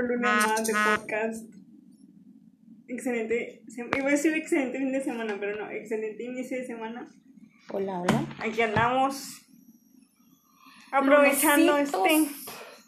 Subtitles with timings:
[0.00, 1.44] otro lunes más de podcast.
[2.88, 3.62] Excelente,
[3.96, 7.08] iba a decir excelente fin de semana, pero no, excelente inicio de semana.
[7.72, 8.24] Hola, hola.
[8.40, 9.42] Aquí andamos
[10.90, 12.28] aprovechando este.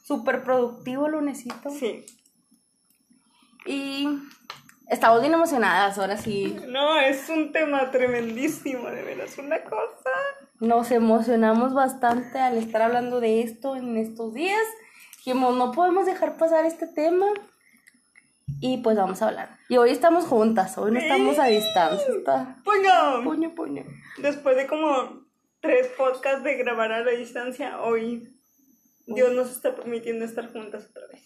[0.04, 1.70] Súper productivo lunesito.
[1.70, 2.04] Sí.
[3.64, 4.08] Y
[4.88, 6.56] estamos bien emocionadas, ahora sí.
[6.66, 10.10] No, es un tema tremendísimo, de veras, una cosa.
[10.58, 14.58] Nos emocionamos bastante al estar hablando de esto en estos días.
[15.24, 17.26] Dijimos, no podemos dejar pasar este tema.
[18.60, 19.56] Y pues vamos a hablar.
[19.68, 22.12] Y hoy estamos juntas, hoy no estamos a distancia.
[22.12, 22.56] Está...
[22.64, 23.22] ¡Puño!
[23.22, 23.84] Puño, puño.
[24.18, 25.22] Después de como
[25.60, 28.36] tres podcasts de grabar a la distancia, hoy
[29.06, 31.22] Dios nos está permitiendo estar juntas otra vez.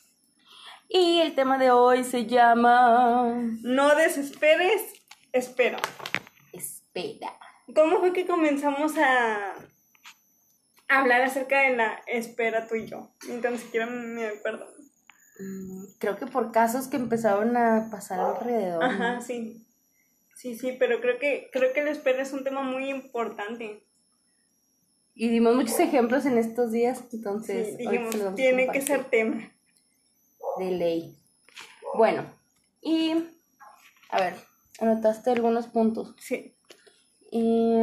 [0.90, 3.32] Y el tema de hoy se llama...
[3.62, 4.92] No desesperes,
[5.32, 5.78] espera.
[6.52, 7.32] Espera.
[7.74, 9.54] ¿Cómo fue que comenzamos a
[10.88, 13.10] hablar acerca de la espera tú y yo?
[13.28, 14.66] Ni siquiera me acuerdo.
[15.38, 18.82] Mm, creo que por casos que empezaron a pasar alrededor.
[18.82, 19.66] Ajá, sí.
[20.34, 23.82] Sí, sí, pero creo que, creo que la espera es un tema muy importante.
[25.14, 29.50] Y dimos muchos ejemplos en estos días, entonces sí, dijimos, tiene que ser tema.
[30.58, 31.18] De ley.
[31.94, 32.26] Bueno,
[32.82, 33.14] y
[34.10, 34.34] a ver,
[34.78, 36.14] anotaste algunos puntos.
[36.18, 36.54] Sí.
[37.30, 37.76] Y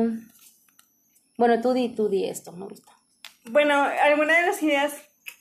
[1.38, 2.93] bueno, tú di, tú di esto, me gusta.
[3.46, 4.94] Bueno, alguna de las ideas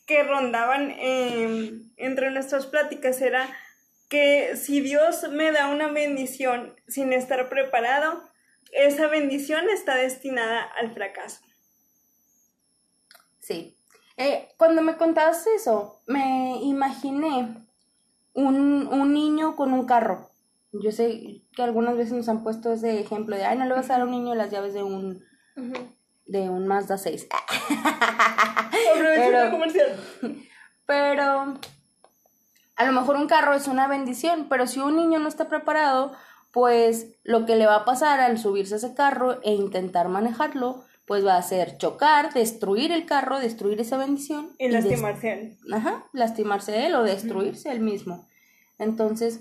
[0.06, 3.48] que rondaban em, entre nuestras pláticas era
[4.09, 8.22] que si Dios me da una bendición sin estar preparado,
[8.72, 11.41] esa bendición está destinada al fracaso.
[13.41, 13.77] Sí.
[14.16, 17.66] Eh, cuando me contaste eso, me imaginé
[18.34, 20.31] un, un, niño con un carro.
[20.72, 23.89] Yo sé que algunas veces nos han puesto ese ejemplo de, ay, no le vas
[23.89, 25.25] a dar a un niño las llaves de un,
[26.27, 27.28] de un Mazda 6.
[28.95, 29.97] pero, comercial.
[30.87, 31.55] Pero
[32.77, 36.12] a lo mejor un carro es una bendición, pero si un niño no está preparado,
[36.53, 40.84] pues lo que le va a pasar al subirse a ese carro e intentar manejarlo
[41.06, 44.54] pues va a ser chocar, destruir el carro, destruir esa bendición.
[44.59, 45.59] Y, lastimarse él.
[45.72, 48.28] Ajá, lastimarse él o destruirse él mismo.
[48.78, 49.41] Entonces,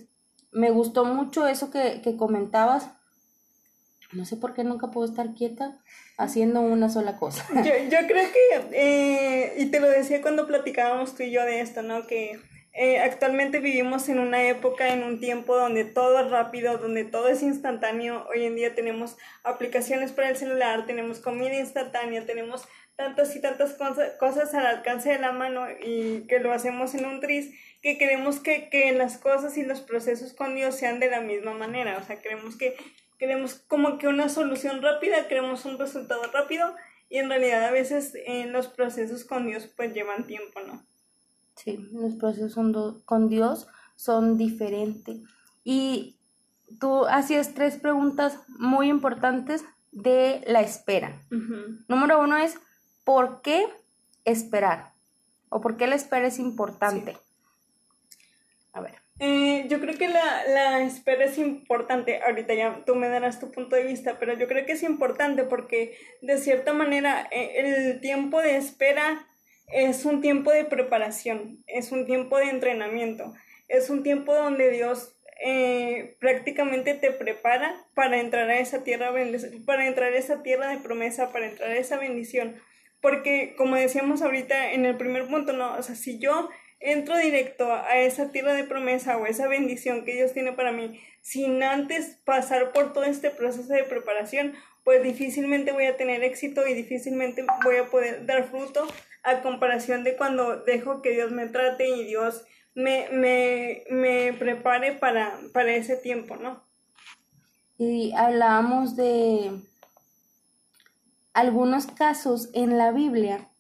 [0.52, 2.90] me gustó mucho eso que, que comentabas.
[4.14, 5.78] No sé por qué nunca puedo estar quieta
[6.18, 7.46] haciendo una sola cosa.
[7.64, 11.62] Yo, yo creo que, eh, y te lo decía cuando platicábamos tú y yo de
[11.62, 12.06] esto, ¿no?
[12.06, 12.40] Que
[12.74, 17.28] eh, actualmente vivimos en una época, en un tiempo donde todo es rápido, donde todo
[17.28, 18.26] es instantáneo.
[18.34, 23.76] Hoy en día tenemos aplicaciones para el celular, tenemos comida instantánea, tenemos tantas y tantas
[24.20, 27.52] cosas al alcance de la mano y que lo hacemos en un tris,
[27.82, 31.54] que queremos que, que las cosas y los procesos con Dios sean de la misma
[31.54, 31.98] manera.
[31.98, 32.76] O sea, queremos que
[33.22, 36.74] queremos como que una solución rápida, queremos un resultado rápido
[37.08, 40.84] y en realidad a veces en eh, los procesos con Dios pues llevan tiempo, ¿no?
[41.56, 42.56] Sí, los procesos
[43.06, 45.20] con Dios son diferentes.
[45.64, 46.18] Y
[46.80, 51.22] tú hacías tres preguntas muy importantes de la espera.
[51.88, 52.58] Número uno es,
[53.04, 53.68] ¿por qué
[54.26, 54.94] esperar?
[55.50, 57.20] ¿O por qué la espera es importante?
[59.24, 63.52] Eh, yo creo que la, la, espera es importante, ahorita ya tú me darás tu
[63.52, 68.02] punto de vista, pero yo creo que es importante porque de cierta manera eh, el
[68.02, 69.28] tiempo de espera
[69.68, 73.32] es un tiempo de preparación, es un tiempo de entrenamiento,
[73.68, 75.16] es un tiempo donde Dios
[75.46, 79.14] eh, prácticamente te prepara para entrar a esa tierra
[79.68, 82.56] para entrar a esa tierra de promesa, para entrar a esa bendición.
[83.02, 86.50] Porque como decíamos ahorita en el primer punto, no, o sea, si yo
[86.82, 91.00] entro directo a esa tierra de promesa o esa bendición que Dios tiene para mí,
[91.22, 94.54] sin antes pasar por todo este proceso de preparación,
[94.84, 98.88] pues difícilmente voy a tener éxito y difícilmente voy a poder dar fruto
[99.24, 102.44] a comparación de cuando dejo que Dios me trate y Dios
[102.74, 106.64] me, me, me prepare para, para ese tiempo, ¿no?
[107.78, 109.52] Y hablábamos de
[111.34, 113.51] algunos casos en la Biblia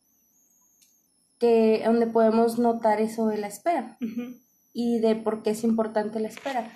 [1.41, 3.97] que donde podemos notar eso de la espera
[4.73, 6.71] y de por qué es importante la espera.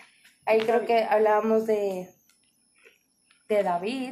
[0.45, 2.09] Ahí creo que hablábamos de,
[3.47, 4.12] de David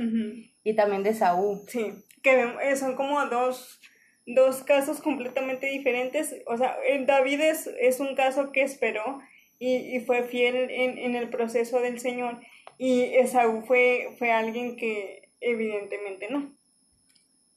[0.63, 1.59] y también de Saúl.
[1.67, 1.91] Sí,
[2.21, 3.81] que son como dos
[4.25, 6.35] dos casos completamente diferentes.
[6.45, 9.19] O sea, David es, es un caso que esperó
[9.59, 12.39] y, y fue fiel en, en, el proceso del Señor.
[12.77, 16.53] Y Esaú fue, fue alguien que evidentemente no.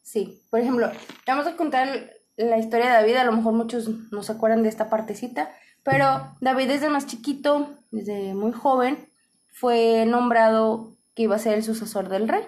[0.02, 0.90] Sí, por ejemplo,
[1.26, 4.68] vamos a contar la historia de David, a lo mejor muchos no se acuerdan de
[4.68, 5.50] esta partecita,
[5.82, 9.08] pero David desde más chiquito, desde muy joven,
[9.48, 12.44] fue nombrado que iba a ser el sucesor del rey,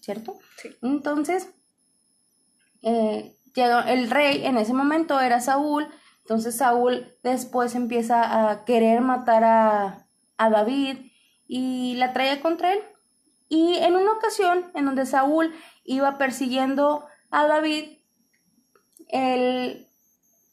[0.00, 0.38] ¿cierto?
[0.58, 0.70] Sí.
[0.82, 1.48] Entonces,
[2.82, 5.88] eh, el rey en ese momento era Saúl,
[6.20, 10.98] Entonces Saúl después empieza a querer matar a, a David
[11.46, 12.80] y la trae contra él.
[13.48, 17.95] Y en una ocasión en donde Saúl iba persiguiendo a David,
[19.08, 19.88] el,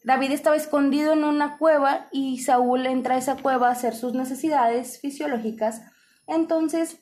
[0.04, 4.14] David estaba escondido en una cueva y Saúl entra a esa cueva a hacer sus
[4.14, 5.82] necesidades fisiológicas.
[6.28, 7.00] Entonces,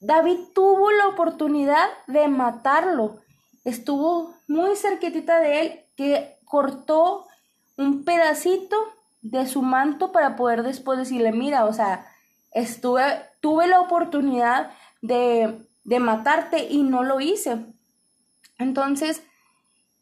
[0.00, 3.20] David tuvo la oportunidad de matarlo.
[3.64, 7.26] Estuvo muy cerquitita de él que cortó
[7.76, 8.76] un pedacito
[9.22, 12.06] de su manto para poder después decirle, mira, o sea,
[12.52, 13.02] estuve,
[13.40, 14.70] tuve la oportunidad
[15.02, 17.66] de, de matarte y no lo hice.
[18.58, 19.22] Entonces,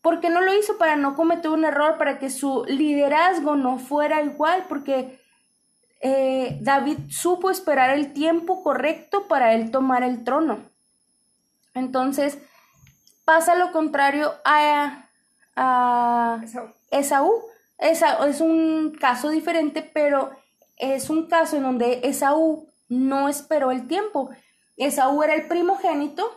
[0.02, 0.78] ¿por qué no lo hizo?
[0.78, 5.20] Para no cometer un error, para que su liderazgo no fuera igual, porque
[6.00, 10.60] eh, David supo esperar el tiempo correcto para él tomar el trono.
[11.74, 12.38] Entonces,
[13.24, 15.08] pasa lo contrario a,
[15.56, 16.72] a Esaú.
[17.78, 18.28] Esaú.
[18.28, 20.30] Es un caso diferente, pero
[20.76, 24.30] es un caso en donde Esaú no esperó el tiempo.
[24.76, 26.30] Esaú era el primogénito,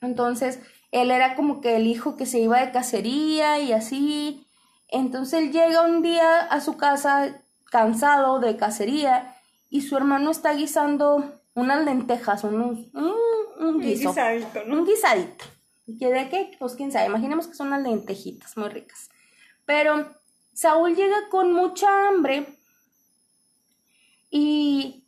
[0.00, 0.60] entonces
[0.94, 4.46] él era como que el hijo que se iba de cacería y así.
[4.86, 9.36] Entonces él llega un día a su casa cansado de cacería
[9.70, 12.92] y su hermano está guisando unas lentejas, un,
[13.58, 14.76] un, guisadito, ¿no?
[14.76, 15.44] Un guisadito.
[15.84, 16.52] ¿Y de qué?
[16.60, 19.10] Pues quién sabe, imaginemos que son unas lentejitas muy ricas.
[19.66, 20.14] Pero
[20.52, 22.46] Saúl llega con mucha hambre
[24.30, 25.04] y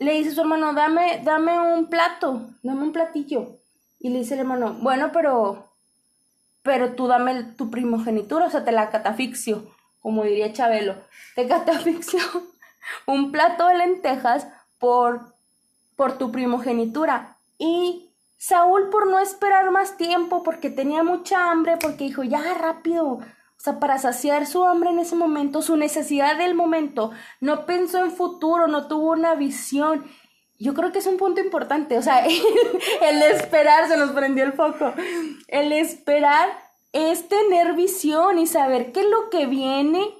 [0.00, 3.61] le dice a su hermano, dame, dame un plato, dame un platillo.
[4.02, 5.68] Y le dice el hermano, bueno, pero,
[6.62, 9.62] pero tú dame tu primogenitura, o sea, te la catafixio,
[10.00, 10.96] como diría Chabelo.
[11.36, 12.18] Te catafixio
[13.06, 15.36] un plato de lentejas por,
[15.94, 17.36] por tu primogenitura.
[17.58, 23.06] Y Saúl, por no esperar más tiempo, porque tenía mucha hambre, porque dijo, ya rápido,
[23.06, 23.20] o
[23.56, 28.10] sea, para saciar su hambre en ese momento, su necesidad del momento, no pensó en
[28.10, 30.04] futuro, no tuvo una visión.
[30.62, 32.24] Yo creo que es un punto importante, o sea,
[33.02, 34.92] el, esperar, se nos prendió el foco,
[35.48, 36.50] el esperar
[36.92, 40.14] es tener visión y saber que lo que viene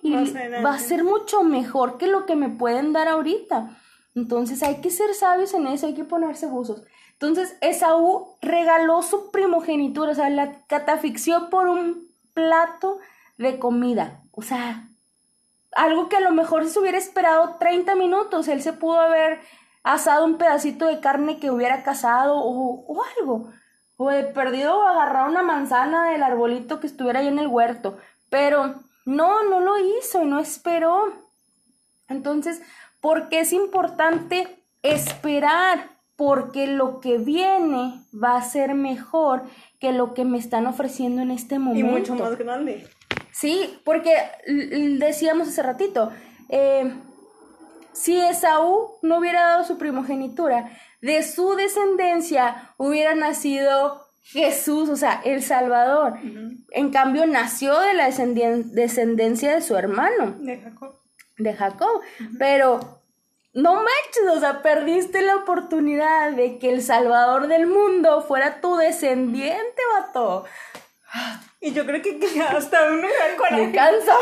[0.65, 3.79] va a ser mucho mejor que lo que me pueden dar ahorita.
[4.17, 6.83] Entonces hay que ser sabios en eso, hay que ponerse buzos.
[7.13, 12.99] Entonces Esaú regaló su primogenitura, o sea, la catafixió por un plato
[13.39, 14.23] de comida.
[14.33, 14.89] O sea,
[15.77, 19.41] algo que a lo mejor se hubiera esperado 30 minutos, él se pudo haber
[19.83, 23.51] asado un pedacito de carne que hubiera cazado o, algo.
[23.97, 27.99] O de perdido agarrar una manzana del arbolito que estuviera ahí en el huerto.
[28.31, 31.13] Pero no, no lo hizo y no esperó.
[32.09, 32.63] Entonces,
[33.01, 35.91] ¿por qué es importante esperar?
[36.17, 39.43] Porque lo que viene va a ser mejor
[39.81, 41.87] que lo que me están ofreciendo en este momento.
[41.87, 42.89] Y mucho más grande.
[43.33, 44.15] Sí, porque
[44.99, 46.13] decíamos hace ratito,
[46.49, 46.95] eh,
[47.93, 55.21] si Esaú no hubiera dado su primogenitura, de su descendencia hubiera nacido Jesús, o sea,
[55.25, 56.19] el Salvador.
[56.71, 60.37] En cambio, nació de la descendencia de su hermano.
[60.39, 60.95] De Jacob.
[61.39, 62.01] De Jacob.
[62.39, 63.03] Pero
[63.53, 68.77] no manches, o sea, perdiste la oportunidad de que el Salvador del mundo fuera tu
[68.77, 70.45] descendiente, vato.
[71.63, 73.07] Y yo creo que, hasta uno.
[73.53, 74.17] Me cansa.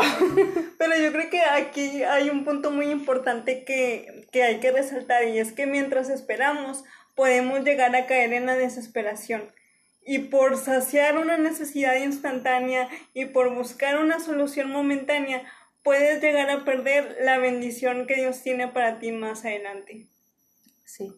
[0.77, 5.27] Pero yo creo que aquí hay un punto muy importante que, que hay que resaltar
[5.27, 6.83] y es que mientras esperamos
[7.15, 9.51] podemos llegar a caer en la desesperación.
[10.05, 15.43] Y por saciar una necesidad instantánea y por buscar una solución momentánea,
[15.83, 20.07] puedes llegar a perder la bendición que Dios tiene para ti más adelante.
[20.85, 21.11] Sí.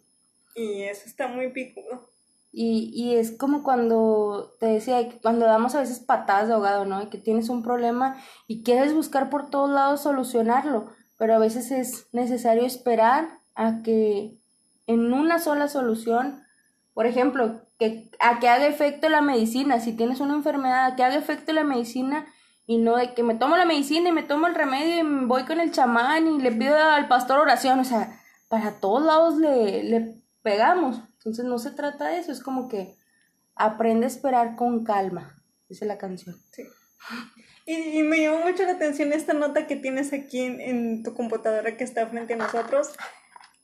[0.56, 2.12] Y eso está muy picudo.
[2.56, 7.10] Y, y es como cuando te decía, cuando damos a veces patadas de ahogado, ¿no?
[7.10, 8.16] Que tienes un problema
[8.48, 10.86] y quieres buscar por todos lados solucionarlo,
[11.18, 14.38] pero a veces es necesario esperar a que
[14.86, 16.44] en una sola solución,
[16.94, 21.04] por ejemplo, que, a que haga efecto la medicina, si tienes una enfermedad, a que
[21.04, 22.28] haga efecto la medicina
[22.68, 25.46] y no de que me tomo la medicina y me tomo el remedio y voy
[25.46, 30.23] con el chamán y le pido al pastor oración, o sea, para todos lados le
[30.44, 31.02] pegamos.
[31.14, 32.96] Entonces no se trata de eso, es como que
[33.56, 36.36] aprende a esperar con calma, dice la canción.
[36.52, 36.64] Sí.
[37.66, 41.84] Y, me llamó mucho la atención esta nota que tienes aquí en, tu computadora que
[41.84, 42.92] está frente a nosotros,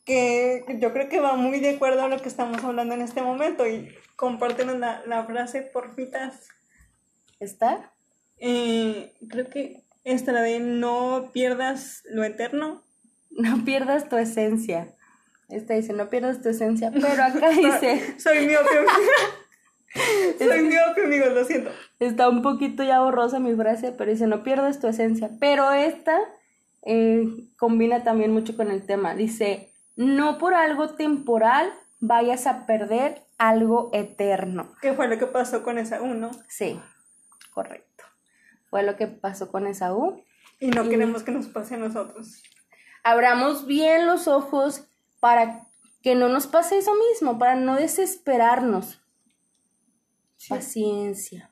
[0.06, 3.22] que yo creo que va muy de acuerdo a lo que estamos hablando en este
[3.22, 3.68] momento.
[3.68, 6.48] Y compártenos la, la frase, porfitas.
[7.40, 7.94] ¿Está?
[8.38, 12.84] Eh, creo que esta, la de no pierdas lo eterno.
[13.32, 14.96] No pierdas tu esencia.
[15.50, 18.20] Esta dice, no pierdas tu esencia, pero acá dice...
[18.20, 18.60] Soy mío
[20.38, 21.72] Soy miope, amigos, lo siento.
[22.00, 25.32] Está un poquito ya borrosa mi frase, pero dice, no pierdas tu esencia.
[25.40, 26.18] Pero esta
[26.84, 27.28] eh,
[27.58, 29.16] combina también mucho con el tema.
[29.16, 34.72] Dice, no por algo temporal vayas a perder algo eterno.
[34.82, 36.32] ¿Qué fue lo que pasó con Esaú, no?
[36.48, 36.80] Sí,
[37.52, 38.04] correcto.
[38.70, 40.24] Fue lo que pasó con Esaú.
[40.60, 42.44] Y no queremos que nos pase a nosotros.
[43.04, 44.86] Abramos bien los ojos
[45.20, 45.68] para
[46.02, 49.02] que no nos pase eso mismo, para no desesperarnos.
[50.48, 51.52] Paciencia.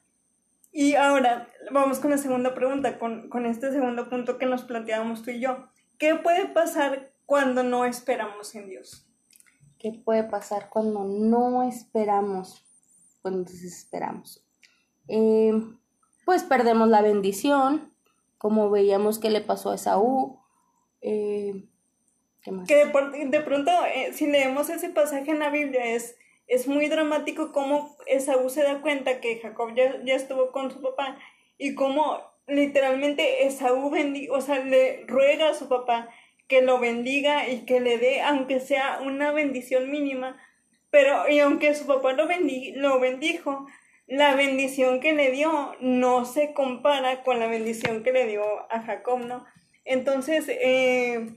[0.72, 5.24] Y ahora vamos con la segunda pregunta, con, con este segundo punto que nos planteábamos
[5.24, 5.70] tú y yo.
[5.98, 9.08] ¿Qué puede pasar cuando no esperamos en Dios?
[9.80, 12.64] ¿Qué puede pasar cuando no esperamos?
[13.22, 14.46] Cuando desesperamos.
[15.08, 15.54] Eh,
[16.26, 17.94] pues perdemos la bendición,
[18.38, 20.40] como veíamos que le pasó a Esaú.
[21.02, 21.68] Eh,
[22.68, 22.76] Que
[23.26, 27.96] de, pronto, eh, si leemos ese pasaje en la Biblia, es, es muy dramático cómo
[28.06, 31.18] Esaú se da cuenta que Jacob ya, ya estuvo con su papá
[31.58, 33.92] y cómo literalmente Esaú
[34.32, 36.10] o sea, le ruega a su papá
[36.48, 40.42] que lo bendiga y que le dé, aunque sea una bendición mínima,
[40.90, 42.28] pero y aunque su papá lo,
[42.76, 43.68] lo bendijo,
[44.08, 48.82] la bendición que le dio no se compara con la bendición que le dio a
[48.82, 49.46] Jacob, ¿no?
[49.84, 51.28] Entonces, eh,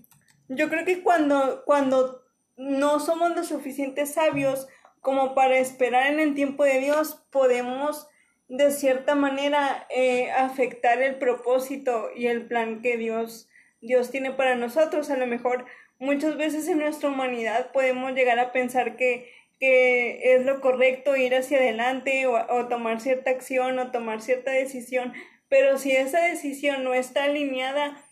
[0.50, 2.22] yo creo que cuando, cuando
[2.56, 4.68] no somos lo suficiente sabios
[5.00, 8.06] como para esperar en el tiempo de Dios, podemos
[8.48, 13.48] de cierta manera eh, afectar el propósito y el plan que Dios
[13.80, 15.10] Dios tiene para nosotros.
[15.10, 15.64] A lo mejor
[15.98, 21.34] muchas veces en nuestra humanidad podemos llegar a pensar que, que es lo correcto ir
[21.34, 25.12] hacia adelante o, tomar cierta acción o tomar cierta decisión,
[25.48, 28.04] pero si esa decisión no está alineada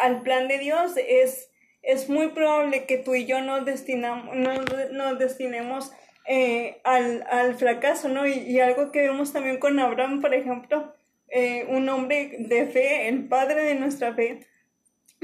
[0.00, 1.47] al plan de Dios, es,
[1.88, 5.90] es muy probable que tú y yo nos, destinamos, nos, destinemos
[6.26, 8.26] eh, al, al, fracaso, ¿no?
[8.26, 10.94] Y, algo que vemos también con Abraham, por ejemplo,
[11.28, 14.46] eh, un hombre de fe, el padre de nuestra fe,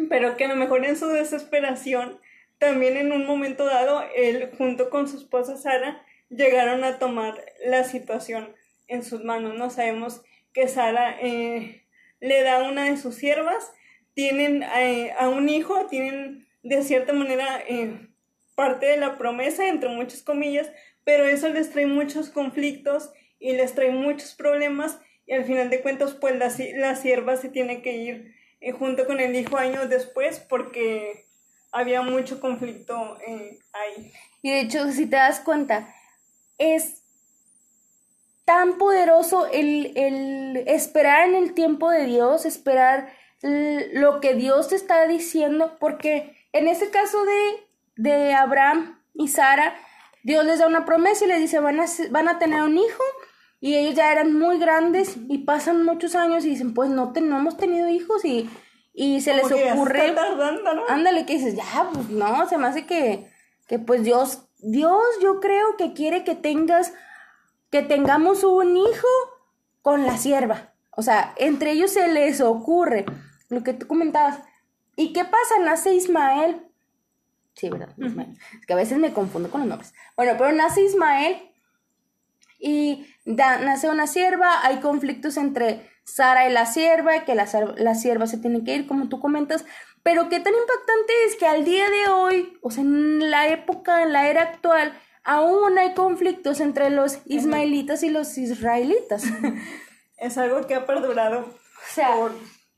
[0.09, 2.19] pero que a lo mejor en su desesperación,
[2.57, 7.85] también en un momento dado, él junto con su esposa Sara llegaron a tomar la
[7.85, 8.55] situación
[8.89, 9.55] en sus manos.
[9.55, 10.23] No sabemos
[10.55, 11.85] que Sara eh,
[12.21, 13.71] le da una de sus siervas,
[14.15, 18.09] tienen a un hijo, tienen de cierta manera eh,
[18.57, 20.71] parte de la promesa, entre muchas comillas,
[21.05, 25.83] pero eso les trae muchos conflictos y les trae muchos problemas y al final de
[25.83, 29.89] cuentas pues la, la sierva se tiene que ir eh, junto con el hijo años
[29.91, 31.27] después porque
[31.71, 34.13] había mucho conflicto eh, ahí.
[34.41, 35.95] Y de hecho, si te das cuenta,
[36.57, 37.03] es
[38.47, 44.77] tan poderoso el, el esperar en el tiempo de Dios, esperar lo que Dios te
[44.77, 49.75] está diciendo, porque en ese caso de, de Abraham y Sara,
[50.23, 53.03] Dios les da una promesa y les dice, van a, van a tener un hijo,
[53.61, 57.39] y ellos ya eran muy grandes y pasan muchos años y dicen, pues no, no
[57.39, 58.49] hemos tenido hijos y,
[58.93, 60.13] y se les ocurre...
[60.13, 60.87] ¿no?
[60.89, 63.31] Ándale, que dices, ya, pues no, se me hace que,
[63.67, 66.93] que pues Dios, Dios yo creo que quiere que tengas,
[67.71, 69.09] que tengamos un hijo
[69.83, 70.75] con la sierva.
[70.91, 73.07] O sea, entre ellos se les ocurre
[73.49, 74.41] lo que tú comentabas.
[74.97, 75.59] ¿Y qué pasa?
[75.63, 76.63] Nace Ismael.
[77.55, 77.95] Sí, ¿verdad?
[77.97, 78.37] Ismael.
[78.59, 79.95] Es que a veces me confundo con los nombres.
[80.17, 81.51] Bueno, pero nace Ismael
[82.59, 87.47] y nace una sierva, hay conflictos entre Sara y la sierva, que la,
[87.77, 89.65] la sierva se tiene que ir, como tú comentas,
[90.03, 94.03] pero qué tan impactante es que al día de hoy, o sea, en la época,
[94.03, 94.93] en la era actual,
[95.25, 99.25] aún hay conflictos entre los ismaelitas y los israelitas.
[100.17, 101.41] Es algo que ha perdurado.
[101.41, 102.17] O sea,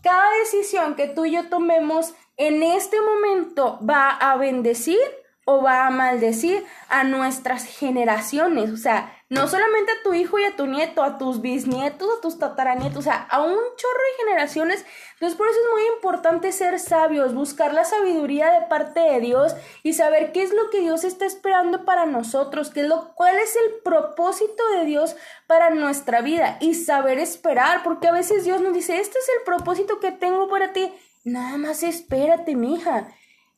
[0.06, 5.00] cada decisión que tú y yo tomemos en este momento va a bendecir
[5.48, 8.70] o va a maldecir a nuestras generaciones.
[8.70, 12.20] O sea, no solamente a tu hijo y a tu nieto, a tus bisnietos, a
[12.20, 14.84] tus tataranietos, o sea, a un chorro de generaciones.
[15.14, 19.54] Entonces, por eso es muy importante ser sabios, buscar la sabiduría de parte de Dios
[19.84, 23.38] y saber qué es lo que Dios está esperando para nosotros, qué es lo, cuál
[23.38, 25.14] es el propósito de Dios
[25.46, 29.44] para nuestra vida y saber esperar, porque a veces Dios nos dice, este es el
[29.44, 30.92] propósito que tengo para ti.
[31.24, 33.08] Nada más espérate, mija.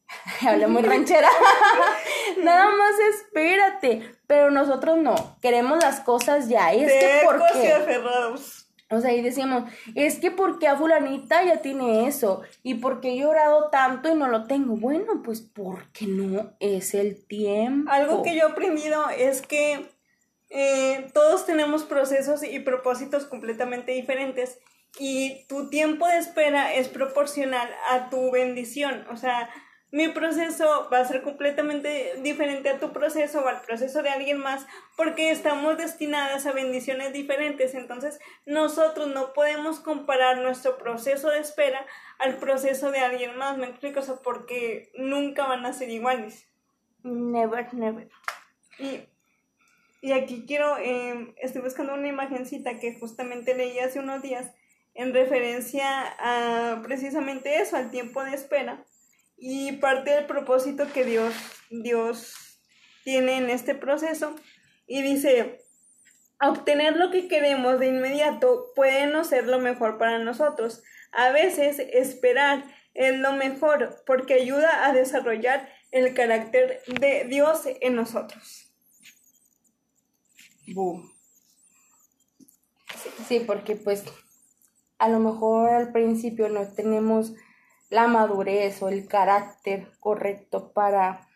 [0.47, 1.29] Habla muy ranchera.
[2.43, 4.15] Nada más espérate.
[4.27, 5.37] Pero nosotros no.
[5.41, 6.73] Queremos las cosas ya.
[6.73, 7.75] Es que ¿por qué?
[8.91, 13.19] O sea, y decimos, es que porque a fulanita ya tiene eso y porque he
[13.19, 14.77] llorado tanto y no lo tengo.
[14.77, 17.91] Bueno, pues porque no es el tiempo.
[17.91, 19.91] Algo que yo he aprendido es que
[20.49, 24.59] eh, todos tenemos procesos y propósitos completamente diferentes
[24.99, 29.07] y tu tiempo de espera es proporcional a tu bendición.
[29.11, 29.51] O sea,
[29.91, 34.39] mi proceso va a ser completamente diferente a tu proceso o al proceso de alguien
[34.39, 34.67] más
[34.97, 37.75] porque estamos destinadas a bendiciones diferentes.
[37.75, 41.87] Entonces nosotros no podemos comparar nuestro proceso de espera
[42.19, 43.57] al proceso de alguien más.
[43.57, 44.01] ¿Me explico?
[44.01, 46.47] O porque nunca van a ser iguales.
[47.03, 48.11] Never, never.
[48.79, 49.01] Y,
[50.03, 54.53] y aquí quiero, eh, estoy buscando una imagencita que justamente leí hace unos días
[54.95, 58.85] en referencia a precisamente eso, al tiempo de espera
[59.39, 61.35] y parte del propósito que Dios,
[61.71, 62.35] Dios
[63.05, 64.35] tiene en este proceso.
[64.87, 65.65] Y dice,
[66.41, 70.83] obtener lo que queremos de inmediato puede no ser lo mejor para nosotros.
[71.13, 72.65] A veces esperar
[72.95, 78.75] es lo mejor porque ayuda a desarrollar el carácter de Dios en nosotros.
[80.75, 81.13] Boom.
[83.27, 84.05] Sí, porque pues
[84.99, 87.35] a lo mejor al principio no tenemos
[87.91, 91.29] la madurez o el carácter correcto para,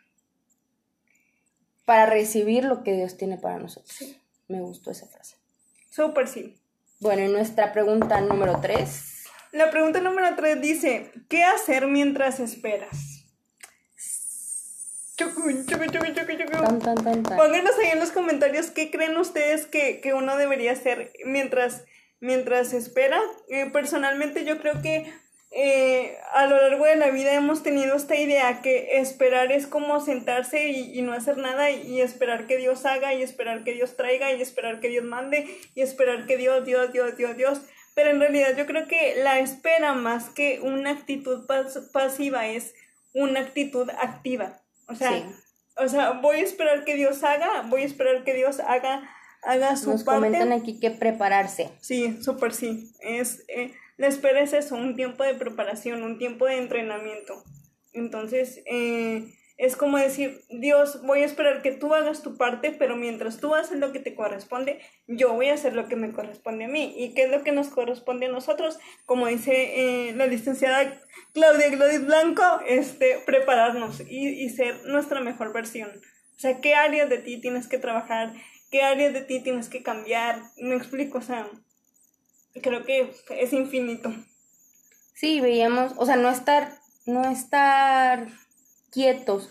[1.85, 4.17] para recibir lo que Dios tiene para nosotros.
[4.49, 5.37] Me gustó esa frase.
[5.91, 6.59] Súper sí.
[7.01, 9.25] Bueno, y nuestra pregunta número tres.
[9.51, 13.27] La pregunta número tres dice, ¿qué hacer mientras esperas?
[17.37, 21.85] Pónganos ahí en los comentarios qué creen ustedes que, que uno debería hacer mientras,
[22.21, 23.21] mientras espera.
[23.49, 25.13] Eh, personalmente yo creo que
[25.55, 30.01] eh, a lo largo de la vida hemos tenido esta idea que esperar es como
[30.01, 34.33] sentarse y, no hacer nada y, esperar que Dios haga y esperar que Dios traiga
[34.33, 37.61] y esperar que Dios mande y esperar que Dios, Dios, Dios, Dios, Dios.
[37.95, 41.47] Pero en realidad yo creo que la espera más que una actitud
[41.93, 42.75] pasiva es
[43.13, 44.63] una actitud activa.
[44.89, 45.23] O sea,
[45.77, 49.07] o sea, voy a esperar que Dios haga, voy a esperar que Dios haga,
[49.43, 51.69] haga su Nos comentan aquí que prepararse.
[51.83, 52.91] Sí, súper sí.
[53.01, 53.45] Es...
[53.49, 57.43] Eh, espera es eso, un tiempo de preparación, un tiempo de entrenamiento.
[57.93, 59.25] Entonces, eh,
[59.59, 63.55] es como decir, Dios, voy a esperar que tú hagas tu parte, pero mientras tú
[63.55, 66.95] haces lo que te corresponde, yo voy a hacer lo que me corresponde a mí.
[66.97, 68.79] ¿Y qué es lo que nos corresponde a nosotros?
[69.05, 71.01] Como dice eh, la licenciada
[71.33, 75.91] Claudia Glodis Blanco, este, prepararnos y, y ser nuestra mejor versión.
[76.35, 78.33] O sea, ¿qué áreas de ti tienes que trabajar?
[78.73, 80.41] ¿Qué áreas de ti tienes que cambiar?
[80.57, 81.47] Me explico, o sea,
[82.61, 84.13] creo que es infinito.
[85.15, 88.29] Sí, veíamos, o sea, no estar, no estar
[88.91, 89.51] quietos.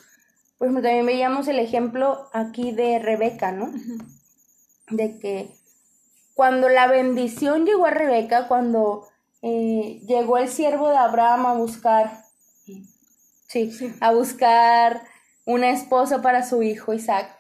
[0.58, 3.72] Por ejemplo, también veíamos el ejemplo aquí de Rebeca, ¿no?
[4.90, 5.50] De que
[6.34, 9.08] cuando la bendición llegó a Rebeca, cuando
[9.42, 12.26] eh, llegó el siervo de Abraham a buscar,
[13.48, 15.02] sí, a buscar
[15.46, 17.36] una esposa para su hijo Isaac,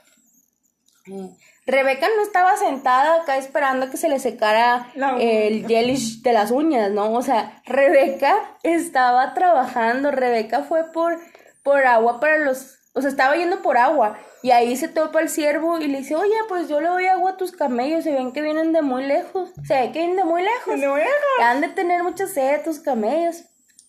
[1.07, 1.35] eh,
[1.67, 6.91] Rebeca no estaba sentada acá esperando que se le secara el gelish de las uñas,
[6.91, 7.13] ¿no?
[7.13, 11.19] O sea, Rebeca estaba trabajando, Rebeca fue por,
[11.63, 15.29] por agua para los, o sea, estaba yendo por agua y ahí se topa el
[15.29, 18.31] ciervo y le dice, oye, pues yo le doy agua a tus camellos, se ven
[18.31, 20.79] que vienen de muy lejos, se ve que vienen de muy lejos.
[20.79, 21.13] De muy lejos.
[21.41, 23.43] Han de tener mucha sed tus camellos,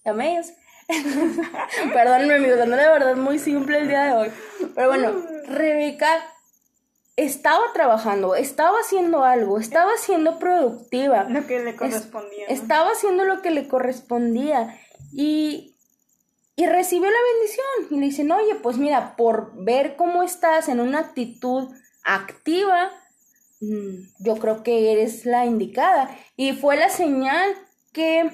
[0.05, 0.53] camellos.
[1.95, 4.33] Perdónenme, amigos, no de verdad muy simple el día de hoy.
[4.75, 5.13] Pero bueno,
[5.47, 6.21] Rebeca
[7.17, 11.25] estaba trabajando, estaba haciendo algo, estaba siendo productiva.
[11.25, 12.47] Lo que le correspondía.
[12.47, 14.79] Estaba haciendo lo que le correspondía
[15.13, 15.77] y,
[16.57, 17.67] y recibió la bendición.
[17.91, 21.69] Y le dicen, oye, pues mira, por ver cómo estás en una actitud
[22.03, 22.91] activa,
[23.61, 26.17] mm, yo creo que eres la indicada.
[26.37, 27.55] Y fue la señal
[27.93, 28.31] que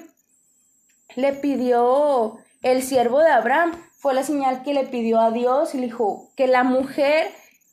[1.15, 5.79] le pidió el siervo de Abraham, fue la señal que le pidió a Dios y
[5.79, 7.29] le dijo que la mujer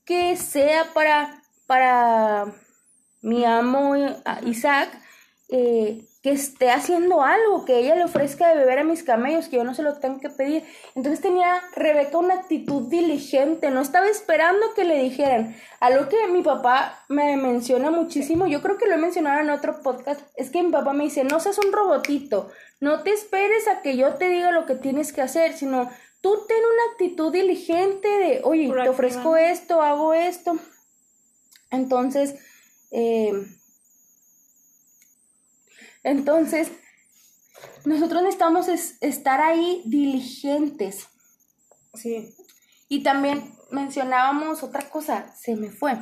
[0.07, 2.47] que sea para, para
[3.21, 3.95] mi amo
[4.45, 4.89] Isaac,
[5.49, 9.57] eh, que esté haciendo algo, que ella le ofrezca de beber a mis camellos, que
[9.57, 10.65] yo no se lo tengo que pedir.
[10.97, 15.55] Entonces tenía Rebeca una actitud diligente, no estaba esperando que le dijeran.
[15.79, 19.83] Algo que mi papá me menciona muchísimo, yo creo que lo he mencionado en otro
[19.83, 23.81] podcast, es que mi papá me dice, no seas un robotito, no te esperes a
[23.83, 28.09] que yo te diga lo que tienes que hacer, sino tú ten una actitud diligente
[28.09, 30.59] de, oye, te ofrezco esto, hago esto.
[31.71, 32.35] Entonces,
[32.91, 33.33] eh,
[36.03, 36.71] entonces,
[37.85, 41.09] nosotros necesitamos estar ahí diligentes.
[41.95, 42.35] Sí.
[42.89, 45.99] Y también mencionábamos otra cosa, se me fue.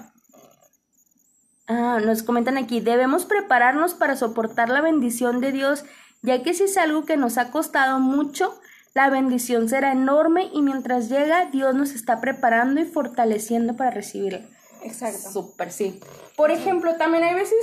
[1.66, 5.84] Ah, nos comentan aquí, debemos prepararnos para soportar la bendición de Dios,
[6.20, 8.60] ya que si es algo que nos ha costado mucho,
[8.94, 14.42] la bendición será enorme y mientras llega, Dios nos está preparando y fortaleciendo para recibirla.
[14.84, 15.30] Exacto.
[15.32, 16.00] Súper, sí.
[16.36, 17.58] Por ejemplo, también hay veces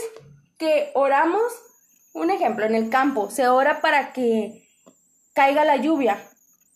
[0.58, 1.42] que oramos,
[2.14, 4.68] un ejemplo, en el campo, se ora para que
[5.34, 6.18] caiga la lluvia.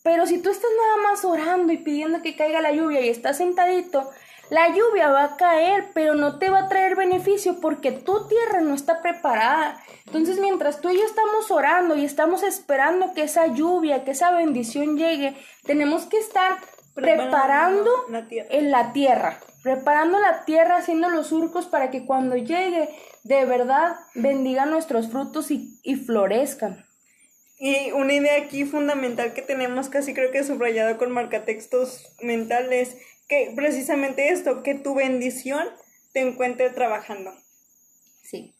[0.03, 3.37] Pero si tú estás nada más orando y pidiendo que caiga la lluvia y estás
[3.37, 4.09] sentadito,
[4.49, 8.61] la lluvia va a caer, pero no te va a traer beneficio porque tu tierra
[8.61, 9.81] no está preparada.
[10.05, 14.31] Entonces, mientras tú y yo estamos orando y estamos esperando que esa lluvia, que esa
[14.31, 16.57] bendición llegue, tenemos que estar
[16.93, 17.91] preparando,
[18.49, 22.89] en la tierra, preparando la tierra, haciendo los surcos para que cuando llegue,
[23.23, 26.85] de verdad, bendiga nuestros frutos y, y florezcan.
[27.57, 33.51] Y una idea aquí fundamental que tenemos casi creo que subrayado con marcatextos mentales que
[33.55, 35.67] precisamente esto, que tu bendición
[36.13, 37.33] te encuentre trabajando.
[38.23, 38.55] Sí.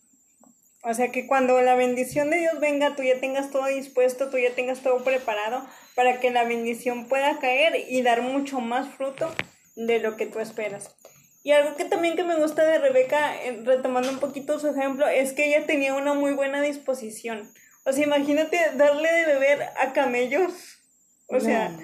[0.84, 4.38] O sea, que cuando la bendición de Dios venga, tú ya tengas todo dispuesto, tú
[4.38, 9.34] ya tengas todo preparado para que la bendición pueda caer y dar mucho más fruto
[9.76, 10.96] de lo que tú esperas.
[11.44, 15.08] Y algo que también que me gusta de Rebeca, eh, retomando un poquito su ejemplo,
[15.08, 17.52] es que ella tenía una muy buena disposición.
[17.84, 20.80] O sea, imagínate darle de beber a camellos
[21.28, 21.76] o sea,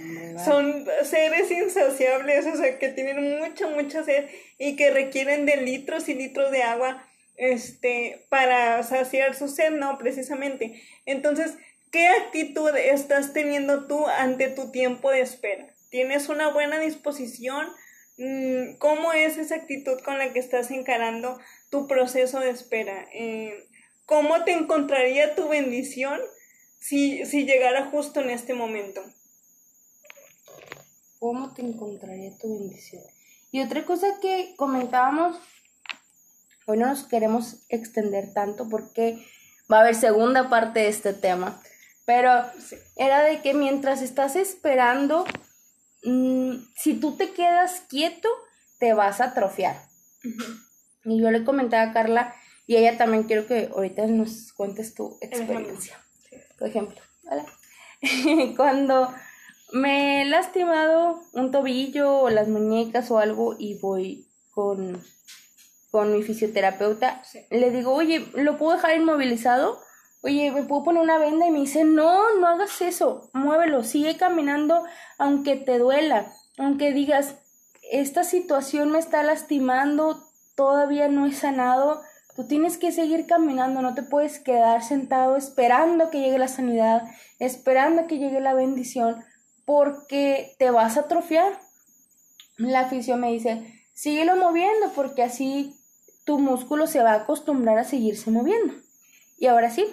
[0.46, 4.26] son seres insaciables, o sea, que tienen mucha, mucha sed
[4.60, 9.98] y que requieren de litros y litros de agua este, para saciar su sed, ¿no?
[9.98, 10.82] Precisamente.
[11.08, 11.56] Entonces,
[11.92, 15.74] ¿qué actitud estás teniendo tú ante tu tiempo de espera?
[15.90, 17.68] ¿Tienes una buena disposición?
[18.18, 21.40] Mm, ¿Cómo es esa actitud con la que estás encarando
[21.72, 23.08] tu proceso de espera?
[23.12, 23.66] Eh,
[24.06, 26.22] ¿Cómo te encontraría tu bendición
[26.80, 29.04] si, si llegara justo en este momento?
[31.22, 33.04] ¿Cómo te encontraría tu bendición?
[33.52, 35.38] Y otra cosa que comentábamos,
[36.66, 39.24] hoy no nos queremos extender tanto porque
[39.72, 41.62] va a haber segunda parte de este tema,
[42.06, 42.32] pero
[42.96, 45.26] era de que mientras estás esperando,
[46.04, 48.28] mm, si tú te quedas quieto,
[48.80, 49.80] te vas a atrofiar.
[51.06, 52.34] Y yo le comentaba a Carla,
[52.66, 56.04] y ella también quiero que ahorita nos cuentes tu experiencia.
[56.58, 57.46] Por ejemplo, ¿vale?
[58.58, 59.14] Cuando
[59.72, 65.02] me he lastimado un tobillo o las muñecas o algo y voy con,
[65.92, 67.24] con mi fisioterapeuta.
[67.50, 69.80] Le digo, oye, ¿lo puedo dejar inmovilizado?
[70.24, 71.48] Oye, ¿me puedo poner una venda?
[71.48, 74.84] Y me dice, no, no hagas eso, muévelo, sigue caminando
[75.18, 77.36] aunque te duela, aunque digas,
[77.92, 80.24] esta situación me está lastimando,
[80.56, 82.02] todavía no he sanado.
[82.36, 87.04] Tú tienes que seguir caminando, no te puedes quedar sentado esperando que llegue la sanidad,
[87.40, 89.24] esperando que llegue la bendición,
[89.72, 91.58] porque te vas a atrofiar.
[92.58, 95.74] La afición me dice, síguelo moviendo porque así
[96.26, 98.74] tu músculo se va a acostumbrar a seguirse moviendo.
[99.38, 99.86] Y ahora sí,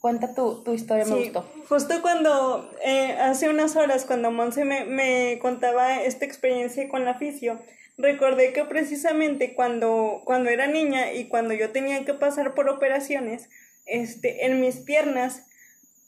[0.00, 1.44] cuenta tu, historia, me gustó.
[1.68, 7.14] Justo cuando, eh, hace unas horas, cuando Monse me, me, contaba esta experiencia con la
[7.14, 7.58] fisio,
[7.98, 13.48] recordé que precisamente cuando, cuando era niña y cuando yo tenía que pasar por operaciones,
[13.86, 15.49] este, en mis piernas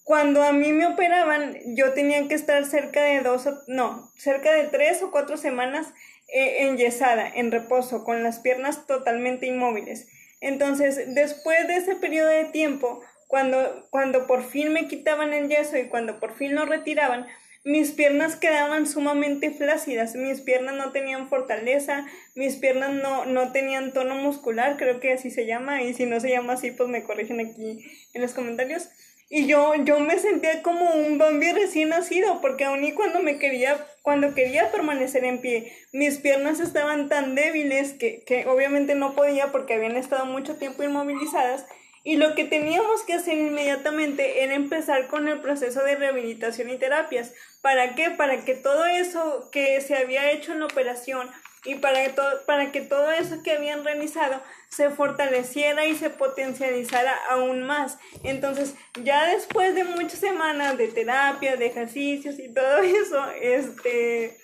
[0.04, 4.64] cuando a mí me operaban, yo tenía que estar cerca de dos, no, cerca de
[4.64, 5.92] tres o cuatro semanas
[6.28, 10.08] eh, enyesada, en reposo, con las piernas totalmente inmóviles.
[10.40, 15.78] Entonces, después de ese periodo de tiempo, cuando, cuando por fin me quitaban el yeso
[15.78, 17.26] y cuando por fin lo retiraban,
[17.64, 23.92] mis piernas quedaban sumamente flácidas, mis piernas no tenían fortaleza, mis piernas no, no tenían
[23.92, 27.04] tono muscular, creo que así se llama, y si no se llama así, pues me
[27.04, 28.88] corrigen aquí en los comentarios.
[29.34, 33.38] Y yo, yo me sentía como un Bambi recién nacido, porque aún y cuando me
[33.38, 39.14] quería, cuando quería permanecer en pie, mis piernas estaban tan débiles que, que obviamente no
[39.14, 41.64] podía porque habían estado mucho tiempo inmovilizadas.
[42.04, 46.76] Y lo que teníamos que hacer inmediatamente era empezar con el proceso de rehabilitación y
[46.76, 47.32] terapias.
[47.62, 48.10] ¿Para qué?
[48.10, 51.30] Para que todo eso que se había hecho en la operación
[51.64, 56.10] y para que, todo, para que todo eso que habían realizado se fortaleciera y se
[56.10, 57.98] potencializara aún más.
[58.24, 64.36] Entonces, ya después de muchas semanas de terapia, de ejercicios y todo eso, este,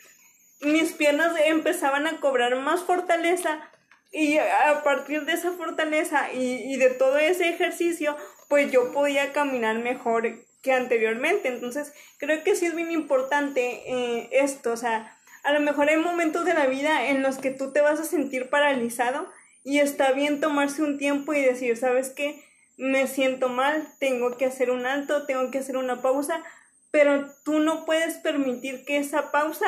[0.61, 3.69] mis piernas empezaban a cobrar más fortaleza
[4.11, 8.17] y a partir de esa fortaleza y, de todo ese ejercicio,
[8.49, 10.27] pues yo podía caminar mejor
[10.63, 11.49] que anteriormente.
[11.49, 15.18] Entonces, creo que sí es bien importante eh, esto, o sea,
[15.49, 18.05] a lo mejor hay momentos de la vida en los que tú te vas a
[18.05, 19.27] sentir paralizado
[19.65, 22.45] y está bien tomarse un tiempo y decir, ¿sabes qué?
[22.77, 26.45] Me siento mal, tengo que hacer un alto, tengo que hacer una pausa,
[26.91, 29.67] pero tú no puedes permitir que esa pausa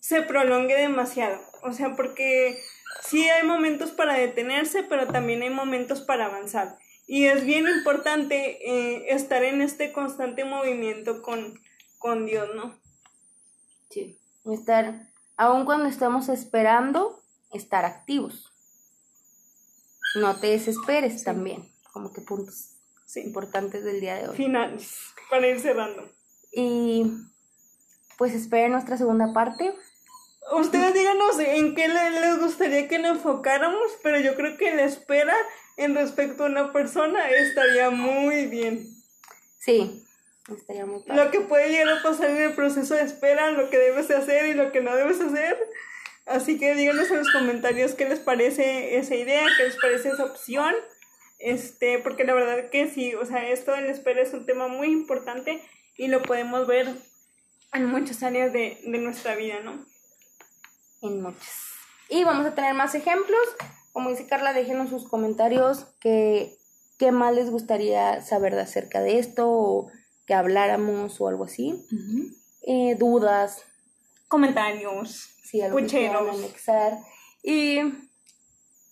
[0.00, 1.40] se prolongue demasiado.
[1.62, 2.60] O sea, porque
[3.08, 6.78] sí hay momentos para detenerse, pero también hay momentos para avanzar.
[7.06, 11.60] Y es bien importante eh, estar en este constante movimiento con,
[11.98, 12.76] con Dios, ¿no?
[13.88, 14.18] Sí
[14.52, 18.52] estar, aun cuando estamos esperando, estar activos.
[20.16, 22.76] No te desesperes también, como que puntos
[23.14, 24.36] importantes del día de hoy.
[24.36, 24.98] Finales,
[25.30, 26.08] para ir cerrando.
[26.52, 27.10] Y
[28.18, 29.74] pues esperen nuestra segunda parte.
[30.52, 35.34] Ustedes díganos en qué les gustaría que nos enfocáramos, pero yo creo que la espera
[35.76, 38.86] en respecto a una persona estaría muy bien.
[39.58, 40.05] Sí,
[40.54, 43.78] estaría muy Lo que puede llegar a pasar en el proceso de espera, lo que
[43.78, 45.56] debes hacer y lo que no debes hacer.
[46.26, 50.24] Así que díganos en los comentarios qué les parece esa idea, qué les parece esa
[50.24, 50.74] opción.
[51.38, 54.68] Este, porque la verdad que sí, o sea, esto de la espera es un tema
[54.68, 55.62] muy importante
[55.96, 56.88] y lo podemos ver
[57.74, 59.84] en muchas áreas de, de nuestra vida, ¿no?
[61.02, 61.66] En muchas.
[62.08, 63.42] Y vamos a tener más ejemplos.
[63.92, 66.56] Como dice Carla, déjenos sus comentarios qué,
[66.98, 69.90] qué más les gustaría saber de acerca de esto o
[70.26, 71.86] que habláramos o algo así.
[72.62, 73.62] Eh, dudas.
[74.28, 75.30] Comentarios.
[75.42, 76.98] Sí, algo que anexar.
[77.42, 77.78] Y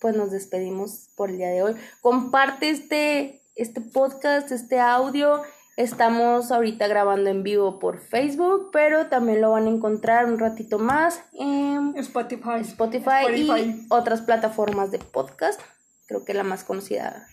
[0.01, 1.75] pues nos despedimos por el día de hoy.
[2.01, 5.43] Comparte este, este podcast, este audio
[5.77, 10.79] Estamos ahorita grabando en vivo por Facebook, pero también lo van a encontrar un ratito
[10.79, 15.61] más en Spotify, Spotify, y otras plataformas de podcast.
[16.07, 17.27] Creo que la más conocida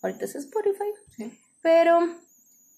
[0.00, 1.32] ahorita es Spotify.
[1.60, 1.98] Pero,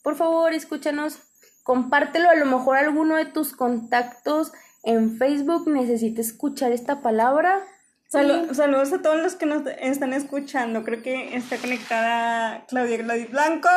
[0.04, 1.18] por favor, escúchanos,
[1.62, 2.28] compártelo.
[2.28, 7.64] A lo mejor alguno de tus contactos en Facebook necesita escuchar esta palabra.
[8.08, 10.84] Saludos a todos los que nos están escuchando.
[10.84, 13.68] Creo que está conectada Claudia Gladys Blanco.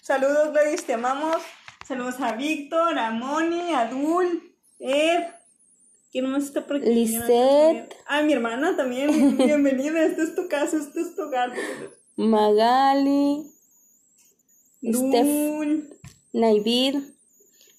[0.00, 1.38] Saludos, Gladys, te amamos.
[1.84, 5.24] Saludos a Víctor, a Moni, a Dul, Ed.
[6.12, 6.94] ¿Quién más está por aquí?
[6.94, 7.92] Lisette.
[8.06, 9.36] Ah, mi hermana también.
[9.36, 10.00] Bienvenida.
[10.04, 11.52] Este es tu casa, este es tu hogar.
[12.14, 13.51] Magali.
[14.82, 15.98] Dul.
[16.32, 16.96] Naivid.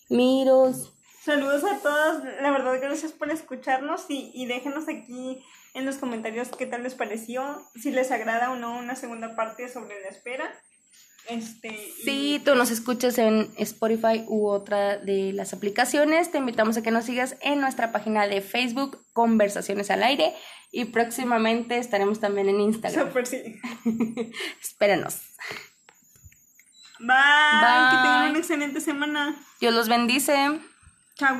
[0.10, 0.94] Miros.
[1.24, 2.24] Saludos a todos.
[2.42, 6.96] La verdad, gracias por escucharnos y, y déjenos aquí en los comentarios qué tal les
[6.96, 10.54] pareció, si les agrada o no una segunda parte sobre la espera.
[11.30, 11.70] Este,
[12.04, 16.92] Si tú nos escuchas en Spotify u otra de las aplicaciones, te invitamos a que
[16.92, 20.34] nos sigas en nuestra página de Facebook, Conversaciones al Aire,
[20.72, 23.08] y próximamente estaremos también en Instagram.
[23.08, 23.42] Super, sí.
[24.62, 25.22] Espérenos.
[27.04, 27.62] Bye.
[27.62, 27.90] Bye.
[27.90, 29.36] Que tengan una excelente semana.
[29.60, 30.60] Dios los bendice.
[31.16, 31.40] Chao.